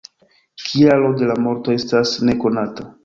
Kialo 0.67 1.11
de 1.19 1.27
la 1.33 1.35
morto 1.49 1.75
estas 1.81 2.15
nekonata. 2.31 2.89